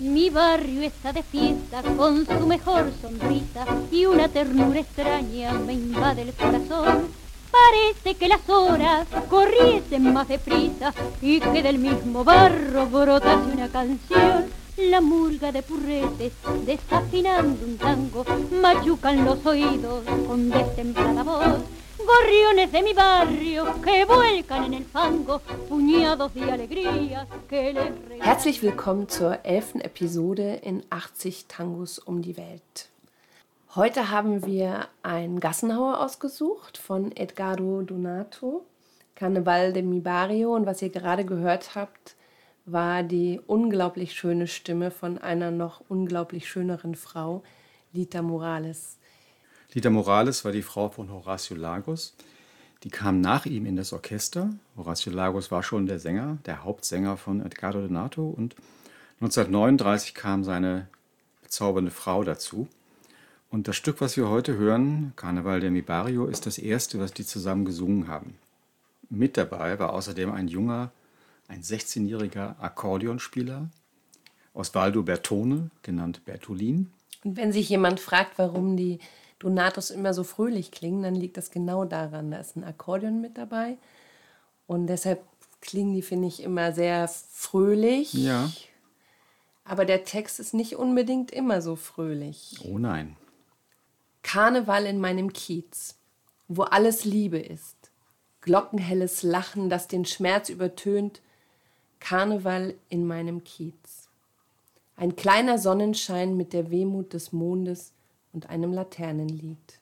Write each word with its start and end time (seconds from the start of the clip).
Mi 0.00 0.28
barrio 0.28 0.82
está 0.82 1.10
de 1.14 1.22
fiesta 1.22 1.82
con 1.96 2.26
su 2.26 2.46
mejor 2.46 2.92
sonrisa 3.00 3.64
y 3.90 4.04
una 4.04 4.28
ternura 4.28 4.80
extraña 4.80 5.54
me 5.54 5.72
invade 5.72 6.20
el 6.20 6.34
corazón. 6.34 7.08
Parece 7.50 8.14
que 8.18 8.28
las 8.28 8.46
horas 8.46 9.06
corriesen 9.30 10.12
más 10.12 10.28
deprisa 10.28 10.92
y 11.22 11.40
que 11.40 11.62
del 11.62 11.78
mismo 11.78 12.24
barro 12.24 12.86
brotase 12.86 13.50
una 13.50 13.68
canción. 13.68 14.44
La 14.76 15.00
murga 15.00 15.50
de 15.50 15.62
purretes, 15.62 16.32
desafinando 16.66 17.64
un 17.64 17.78
tango, 17.78 18.26
machucan 18.60 19.24
los 19.24 19.46
oídos 19.46 20.04
con 20.26 20.50
destemplada 20.50 21.22
voz. 21.22 21.62
Gorriones 21.98 22.72
de 22.72 22.82
mi 22.82 22.92
barrio 22.92 23.80
que 23.82 24.04
vuelcan 24.04 24.64
en 24.64 24.74
el 24.74 24.84
fango, 24.84 25.40
puñados 25.68 26.34
de 26.34 26.50
alegría 26.50 27.26
que 27.48 27.72
les 27.72 28.20
Herzlich 28.20 28.62
willkommen 28.62 29.08
zur 29.08 29.38
elften 29.44 29.80
Episode 29.80 30.60
in 30.62 30.82
80 30.90 31.46
Tangos 31.48 31.98
um 31.98 32.20
die 32.20 32.36
Welt. 32.36 32.90
Heute 33.74 34.10
haben 34.10 34.44
wir 34.44 34.88
ein 35.02 35.40
Gassenhauer 35.40 36.00
ausgesucht 36.00 36.76
von 36.76 37.12
Edgardo 37.16 37.80
Donato, 37.82 38.66
Carnaval 39.14 39.72
de 39.72 39.82
mi 39.82 40.00
Barrio. 40.00 40.54
Und 40.54 40.66
was 40.66 40.82
ihr 40.82 40.90
gerade 40.90 41.24
gehört 41.24 41.74
habt, 41.76 42.14
war 42.66 43.02
die 43.04 43.40
unglaublich 43.46 44.12
schöne 44.12 44.48
Stimme 44.48 44.90
von 44.90 45.16
einer 45.16 45.50
noch 45.50 45.82
unglaublich 45.88 46.46
schöneren 46.46 46.94
Frau, 46.94 47.42
Lita 47.92 48.20
Morales. 48.20 48.98
Lita 49.76 49.90
Morales 49.90 50.42
war 50.42 50.52
die 50.52 50.62
Frau 50.62 50.88
von 50.88 51.12
Horacio 51.12 51.54
Lagos. 51.54 52.14
Die 52.82 52.88
kam 52.88 53.20
nach 53.20 53.44
ihm 53.44 53.66
in 53.66 53.76
das 53.76 53.92
Orchester. 53.92 54.48
Horacio 54.74 55.12
Lagos 55.12 55.50
war 55.50 55.62
schon 55.62 55.84
der 55.84 55.98
Sänger, 55.98 56.38
der 56.46 56.64
Hauptsänger 56.64 57.18
von 57.18 57.44
Edgardo 57.44 57.82
Donato. 57.82 58.26
Und 58.26 58.56
1939 59.20 60.14
kam 60.14 60.44
seine 60.44 60.88
bezaubernde 61.42 61.90
Frau 61.90 62.24
dazu. 62.24 62.68
Und 63.50 63.68
das 63.68 63.76
Stück, 63.76 64.00
was 64.00 64.16
wir 64.16 64.30
heute 64.30 64.56
hören, 64.56 65.12
Carnaval 65.14 65.60
de 65.60 65.68
mi 65.68 65.82
Barrio, 65.82 66.24
ist 66.24 66.46
das 66.46 66.56
erste, 66.56 66.98
was 66.98 67.12
die 67.12 67.26
zusammen 67.26 67.66
gesungen 67.66 68.08
haben. 68.08 68.38
Mit 69.10 69.36
dabei 69.36 69.78
war 69.78 69.92
außerdem 69.92 70.32
ein 70.32 70.48
junger 70.48 70.90
ein 71.48 71.60
16-jähriger 71.60 72.58
Akkordeonspieler, 72.60 73.68
Osvaldo 74.54 75.02
Bertone, 75.02 75.70
genannt 75.82 76.24
Bertolin. 76.24 76.90
Und 77.24 77.36
wenn 77.36 77.52
sich 77.52 77.68
jemand 77.68 78.00
fragt, 78.00 78.38
warum 78.38 78.78
die 78.78 79.00
Donatos 79.38 79.90
immer 79.90 80.14
so 80.14 80.24
fröhlich 80.24 80.70
klingen, 80.70 81.02
dann 81.02 81.14
liegt 81.14 81.36
das 81.36 81.50
genau 81.50 81.84
daran. 81.84 82.30
Da 82.30 82.38
ist 82.38 82.56
ein 82.56 82.64
Akkordeon 82.64 83.20
mit 83.20 83.36
dabei. 83.36 83.76
Und 84.66 84.86
deshalb 84.86 85.22
klingen 85.60 85.94
die, 85.94 86.02
finde 86.02 86.28
ich, 86.28 86.42
immer 86.42 86.72
sehr 86.72 87.08
fröhlich. 87.08 88.12
Ja. 88.14 88.50
Aber 89.64 89.84
der 89.84 90.04
Text 90.04 90.40
ist 90.40 90.54
nicht 90.54 90.76
unbedingt 90.76 91.30
immer 91.30 91.60
so 91.60 91.76
fröhlich. 91.76 92.58
Oh 92.64 92.78
nein. 92.78 93.16
Karneval 94.22 94.86
in 94.86 94.98
meinem 95.00 95.32
Kiez, 95.32 95.96
wo 96.48 96.62
alles 96.62 97.04
Liebe 97.04 97.38
ist. 97.38 97.76
Glockenhelles 98.40 99.22
Lachen, 99.22 99.68
das 99.68 99.88
den 99.88 100.04
Schmerz 100.04 100.48
übertönt, 100.48 101.20
Karneval 102.00 102.74
in 102.88 103.06
meinem 103.06 103.44
Kiez. 103.44 104.08
Ein 104.96 105.16
kleiner 105.16 105.58
Sonnenschein 105.58 106.36
mit 106.36 106.52
der 106.52 106.70
Wehmut 106.70 107.12
des 107.12 107.32
Mondes 107.32 107.92
und 108.36 108.50
einem 108.50 108.74
Laternenlied. 108.74 109.80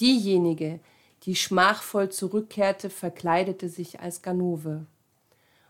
Diejenige, 0.00 0.80
die 1.24 1.36
schmachvoll 1.36 2.08
zurückkehrte, 2.08 2.88
verkleidete 2.88 3.68
sich 3.68 4.00
als 4.00 4.22
Ganove. 4.22 4.86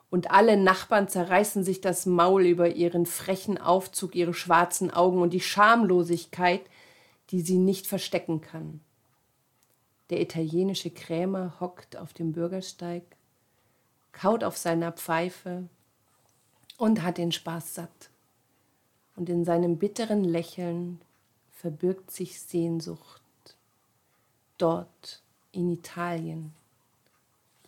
Und 0.08 0.30
alle 0.30 0.56
Nachbarn 0.56 1.08
zerreißen 1.08 1.64
sich 1.64 1.80
das 1.80 2.06
Maul 2.06 2.46
über 2.46 2.68
ihren 2.68 3.06
frechen 3.06 3.58
Aufzug, 3.58 4.14
ihre 4.14 4.34
schwarzen 4.34 4.92
Augen 4.92 5.20
und 5.20 5.32
die 5.32 5.40
Schamlosigkeit, 5.40 6.62
die 7.30 7.40
sie 7.40 7.58
nicht 7.58 7.88
verstecken 7.88 8.40
kann. 8.40 8.80
Der 10.10 10.20
italienische 10.20 10.90
Krämer 10.90 11.56
hockt 11.58 11.96
auf 11.96 12.12
dem 12.12 12.30
Bürgersteig, 12.32 13.02
kaut 14.12 14.44
auf 14.44 14.56
seiner 14.56 14.92
Pfeife 14.92 15.68
und 16.78 17.02
hat 17.02 17.18
den 17.18 17.32
Spaß 17.32 17.74
satt. 17.74 18.10
Und 19.16 19.28
in 19.28 19.44
seinem 19.44 19.78
bitteren 19.78 20.22
Lächeln 20.22 21.00
verbirgt 21.62 22.10
sich 22.10 22.40
Sehnsucht. 22.40 23.22
Dort, 24.58 25.22
in 25.52 25.70
Italien, 25.70 26.52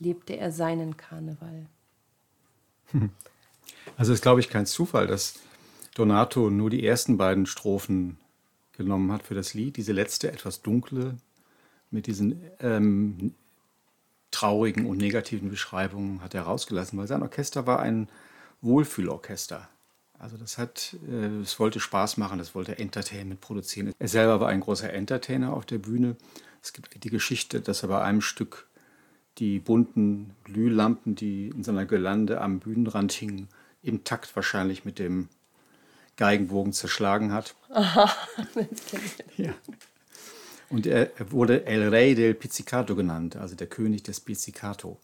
lebte 0.00 0.36
er 0.36 0.50
seinen 0.50 0.96
Karneval. 0.96 1.66
Also 3.96 4.12
ist, 4.12 4.22
glaube 4.22 4.40
ich, 4.40 4.48
kein 4.48 4.66
Zufall, 4.66 5.06
dass 5.06 5.38
Donato 5.94 6.50
nur 6.50 6.70
die 6.70 6.84
ersten 6.84 7.16
beiden 7.16 7.46
Strophen 7.46 8.18
genommen 8.72 9.12
hat 9.12 9.22
für 9.22 9.34
das 9.34 9.54
Lied. 9.54 9.76
Diese 9.76 9.92
letzte, 9.92 10.32
etwas 10.32 10.62
dunkle, 10.62 11.16
mit 11.92 12.08
diesen 12.08 12.42
ähm, 12.58 13.34
traurigen 14.32 14.86
und 14.86 14.98
negativen 14.98 15.50
Beschreibungen 15.50 16.20
hat 16.20 16.34
er 16.34 16.42
rausgelassen, 16.42 16.98
weil 16.98 17.06
sein 17.06 17.22
Orchester 17.22 17.66
war 17.66 17.78
ein 17.78 18.08
Wohlfühlorchester. 18.60 19.68
Also 20.18 20.36
das 20.36 20.58
hat, 20.58 20.96
äh, 21.08 21.40
es 21.42 21.58
wollte 21.58 21.80
Spaß 21.80 22.16
machen, 22.16 22.40
es 22.40 22.54
wollte 22.54 22.78
Entertainment 22.78 23.40
produzieren. 23.40 23.92
Er 23.98 24.08
selber 24.08 24.40
war 24.40 24.48
ein 24.48 24.60
großer 24.60 24.92
Entertainer 24.92 25.52
auf 25.52 25.66
der 25.66 25.78
Bühne. 25.78 26.16
Es 26.62 26.72
gibt 26.72 27.02
die 27.02 27.10
Geschichte, 27.10 27.60
dass 27.60 27.82
er 27.82 27.88
bei 27.88 28.02
einem 28.02 28.20
Stück 28.20 28.68
die 29.38 29.58
bunten 29.58 30.30
Glühlampen, 30.44 31.14
die 31.14 31.48
in 31.48 31.64
seiner 31.64 31.84
Girlande 31.84 32.40
am 32.40 32.60
Bühnenrand 32.60 33.12
hingen, 33.12 33.48
im 33.82 34.04
Takt 34.04 34.34
wahrscheinlich 34.36 34.84
mit 34.84 34.98
dem 34.98 35.28
Geigenbogen 36.16 36.72
zerschlagen 36.72 37.32
hat. 37.32 37.56
Aha, 37.70 38.10
das 38.54 38.86
kenne 38.86 39.02
ich. 39.04 39.38
Ja. 39.38 39.54
Und 40.70 40.86
er 40.86 41.10
wurde 41.30 41.66
El 41.66 41.88
Rey 41.88 42.14
del 42.14 42.34
Pizzicato 42.34 42.96
genannt, 42.96 43.36
also 43.36 43.54
der 43.54 43.66
König 43.66 44.04
des 44.04 44.20
Pizzicato. 44.20 44.98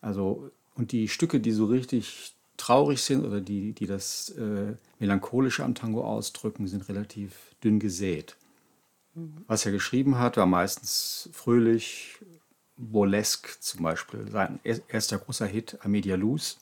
Also, 0.00 0.50
und 0.74 0.92
die 0.92 1.08
Stücke, 1.08 1.40
die 1.40 1.52
so 1.52 1.66
richtig 1.66 2.34
traurig 2.56 3.02
sind 3.02 3.24
oder 3.24 3.40
die, 3.40 3.72
die 3.72 3.86
das 3.86 4.30
äh, 4.30 4.74
Melancholische 4.98 5.64
am 5.64 5.74
Tango 5.74 6.04
ausdrücken, 6.04 6.66
sind 6.66 6.88
relativ 6.88 7.54
dünn 7.62 7.78
gesät. 7.80 8.36
Was 9.46 9.66
er 9.66 9.72
geschrieben 9.72 10.18
hat, 10.18 10.36
war 10.38 10.46
meistens 10.46 11.28
fröhlich, 11.32 12.18
burlesque 12.76 13.60
zum 13.60 13.82
Beispiel. 13.82 14.30
Sein 14.30 14.58
erster 14.64 15.18
großer 15.18 15.46
Hit, 15.46 15.78
Amedia 15.82 16.16
Luz, 16.16 16.58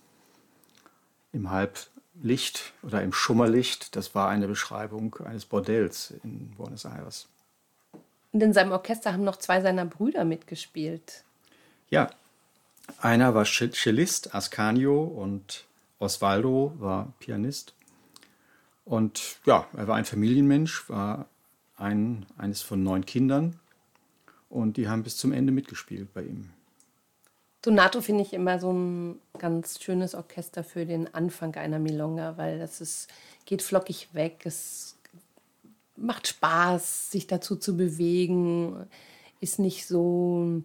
im 1.32 1.50
Halblicht 1.50 2.72
oder 2.82 3.02
im 3.02 3.12
Schummerlicht, 3.12 3.94
das 3.94 4.14
war 4.14 4.28
eine 4.28 4.48
Beschreibung 4.48 5.14
eines 5.24 5.44
Bordells 5.44 6.12
in 6.24 6.50
Buenos 6.56 6.84
Aires. 6.84 7.28
Und 8.32 8.42
in 8.42 8.52
seinem 8.52 8.72
Orchester 8.72 9.12
haben 9.12 9.24
noch 9.24 9.36
zwei 9.36 9.60
seiner 9.60 9.84
Brüder 9.84 10.24
mitgespielt. 10.24 11.24
Ja, 11.88 12.10
einer 12.98 13.34
war 13.34 13.44
Cellist, 13.44 14.34
Ascanio, 14.34 15.02
und 15.04 15.64
Osvaldo 16.00 16.72
war 16.78 17.12
Pianist. 17.20 17.74
Und 18.84 19.38
ja, 19.46 19.68
er 19.76 19.86
war 19.86 19.94
ein 19.94 20.04
Familienmensch, 20.04 20.88
war 20.90 21.26
ein, 21.76 22.26
eines 22.36 22.62
von 22.62 22.82
neun 22.82 23.06
Kindern. 23.06 23.60
Und 24.48 24.76
die 24.76 24.88
haben 24.88 25.04
bis 25.04 25.16
zum 25.16 25.32
Ende 25.32 25.52
mitgespielt 25.52 26.12
bei 26.12 26.22
ihm. 26.22 26.50
Donato 27.62 28.00
finde 28.00 28.22
ich 28.22 28.32
immer 28.32 28.58
so 28.58 28.72
ein 28.72 29.20
ganz 29.38 29.82
schönes 29.82 30.14
Orchester 30.14 30.64
für 30.64 30.86
den 30.86 31.14
Anfang 31.14 31.54
einer 31.56 31.78
Milonga, 31.78 32.38
weil 32.38 32.58
das 32.58 32.80
ist, 32.80 33.08
geht 33.44 33.62
flockig 33.62 34.08
weg, 34.14 34.40
es 34.44 34.96
macht 35.94 36.26
Spaß, 36.26 37.10
sich 37.10 37.26
dazu 37.26 37.56
zu 37.56 37.76
bewegen, 37.76 38.86
ist 39.40 39.58
nicht 39.58 39.86
so 39.86 40.62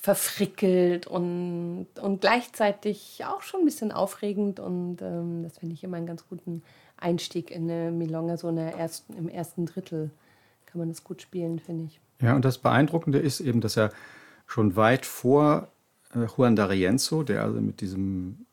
verfrickelt 0.00 1.06
und, 1.06 1.88
und 2.00 2.20
gleichzeitig 2.20 3.24
auch 3.26 3.42
schon 3.42 3.60
ein 3.60 3.64
bisschen 3.64 3.90
aufregend 3.90 4.60
und 4.60 5.02
ähm, 5.02 5.42
das 5.42 5.58
finde 5.58 5.74
ich 5.74 5.82
immer 5.82 5.96
einen 5.96 6.06
ganz 6.06 6.26
guten 6.28 6.62
Einstieg 6.96 7.50
in 7.50 7.70
eine 7.70 7.90
Milonga, 7.90 8.36
so 8.36 8.48
eine 8.48 8.74
ersten, 8.74 9.14
im 9.14 9.28
ersten 9.28 9.66
Drittel 9.66 10.10
kann 10.66 10.78
man 10.78 10.88
das 10.88 11.02
gut 11.02 11.22
spielen, 11.22 11.58
finde 11.58 11.84
ich. 11.84 12.00
Ja, 12.20 12.34
und 12.36 12.44
das 12.44 12.58
Beeindruckende 12.58 13.18
ist 13.18 13.40
eben, 13.40 13.60
dass 13.60 13.76
er 13.76 13.92
schon 14.46 14.76
weit 14.76 15.04
vor 15.04 15.68
äh, 16.14 16.24
Juan 16.24 16.56
D'Arienzo, 16.56 17.24
der 17.24 17.42
also 17.42 17.60
mit 17.60 17.80
diesem 17.80 18.46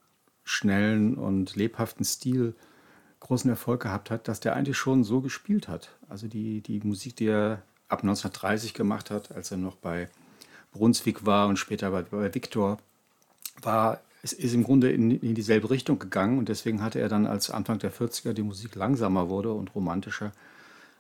schnellen 0.43 1.15
und 1.15 1.55
lebhaften 1.55 2.05
Stil 2.05 2.55
großen 3.19 3.49
Erfolg 3.49 3.83
gehabt 3.83 4.11
hat, 4.11 4.27
dass 4.27 4.39
der 4.39 4.55
eigentlich 4.55 4.77
schon 4.77 5.03
so 5.03 5.21
gespielt 5.21 5.67
hat. 5.67 5.95
Also 6.09 6.27
die, 6.27 6.61
die 6.61 6.79
Musik, 6.81 7.15
die 7.15 7.27
er 7.27 7.63
ab 7.87 8.01
1930 8.01 8.73
gemacht 8.73 9.09
hat, 9.11 9.31
als 9.31 9.51
er 9.51 9.57
noch 9.57 9.75
bei 9.75 10.09
Brunswick 10.75 11.25
war 11.25 11.47
und 11.47 11.57
später 11.57 11.91
bei, 11.91 12.03
bei 12.03 12.33
Victor, 12.33 12.77
war, 13.61 14.01
es 14.23 14.33
ist 14.33 14.53
im 14.53 14.63
Grunde 14.63 14.91
in, 14.91 15.11
in 15.11 15.35
dieselbe 15.35 15.69
Richtung 15.69 15.99
gegangen 15.99 16.37
und 16.37 16.49
deswegen 16.49 16.81
hatte 16.81 16.99
er 16.99 17.09
dann, 17.09 17.25
als 17.25 17.49
Anfang 17.49 17.79
der 17.79 17.93
40er 17.93 18.33
die 18.33 18.43
Musik 18.43 18.75
langsamer 18.75 19.29
wurde 19.29 19.53
und 19.53 19.73
romantischer, 19.73 20.31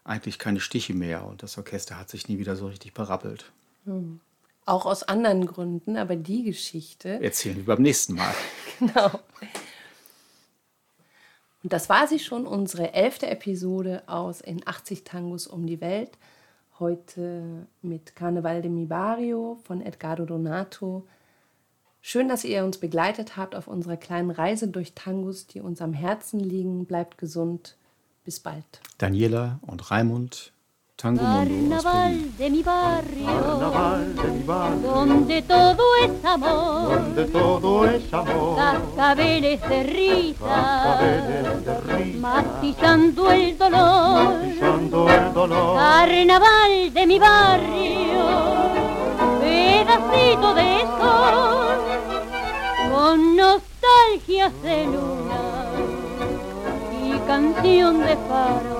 eigentlich 0.03 0.39
keine 0.39 0.59
Stiche 0.59 0.93
mehr 0.93 1.25
und 1.25 1.43
das 1.43 1.57
Orchester 1.57 1.99
hat 1.99 2.09
sich 2.09 2.29
nie 2.29 2.37
wieder 2.37 2.55
so 2.55 2.67
richtig 2.67 2.93
berappelt. 2.93 3.51
Hm. 3.85 4.19
Auch 4.65 4.85
aus 4.85 5.03
anderen 5.03 5.45
Gründen, 5.45 5.97
aber 5.97 6.15
die 6.15 6.43
Geschichte. 6.43 7.21
Erzählen 7.21 7.57
wir 7.57 7.65
beim 7.65 7.83
nächsten 7.83 8.15
Mal. 8.15 8.33
genau. 8.79 9.19
Und 11.61 11.73
das 11.73 11.89
war 11.89 12.07
sie 12.07 12.19
schon, 12.19 12.47
unsere 12.47 12.93
elfte 12.93 13.27
Episode 13.27 14.03
aus 14.07 14.41
In 14.41 14.67
80 14.67 15.03
Tangos 15.03 15.47
um 15.47 15.67
die 15.67 15.81
Welt. 15.81 16.11
Heute 16.77 17.67
mit 17.81 18.17
Carnaval 18.17 18.61
de 18.61 18.69
mi 18.69 18.85
Barrio 18.85 19.57
von 19.63 19.81
Edgardo 19.81 20.25
Donato. 20.25 21.07
Schön, 22.01 22.27
dass 22.27 22.43
ihr 22.43 22.65
uns 22.65 22.79
begleitet 22.79 23.37
habt 23.37 23.55
auf 23.55 23.69
unserer 23.69 23.95
kleinen 23.95 24.29
Reise 24.29 24.67
durch 24.67 24.93
Tangos, 24.93 25.47
die 25.47 25.61
uns 25.61 25.81
am 25.81 25.93
Herzen 25.93 26.41
liegen. 26.41 26.85
Bleibt 26.85 27.17
gesund. 27.17 27.77
Bis 28.25 28.41
bald. 28.41 28.65
Daniela 28.97 29.59
und 29.61 29.89
Raimund 29.89 30.51
Tango 30.97 31.19
Carnaval 31.19 32.15
de 32.37 32.49
mi 32.49 32.63
barrio, 32.63 33.25
Carnaval 33.25 34.15
de 34.15 34.27
mi 34.31 34.43
barrio, 34.43 34.91
donde 34.91 35.41
todo 35.41 35.83
es 36.01 36.23
amor, 36.23 36.89
donde 36.89 37.25
todo 37.25 37.85
es 37.85 38.13
amor, 38.13 38.55
cascabeles 38.55 39.61
de 39.67 39.83
risa, 39.83 41.01
matizando 41.01 41.03
el 41.03 41.57
dolor, 41.57 42.19
matizando 42.21 43.31
el 43.31 43.57
dolor, 43.57 44.04
Carnaval 45.47 46.91
de 46.91 47.05
mi 47.05 47.19
barrio, 47.19 48.25
pedacito 49.39 50.55
de 50.55 50.81
sol, 50.97 51.77
con 52.91 53.35
nostalgias 53.35 54.51
de 54.63 54.85
luna 54.85 55.41
y 57.03 57.19
canción 57.27 57.99
de 57.99 58.17
faro 58.27 58.74